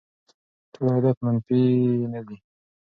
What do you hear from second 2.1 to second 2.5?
نه دي.